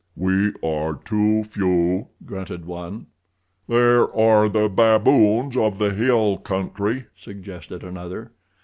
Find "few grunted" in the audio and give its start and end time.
1.43-2.65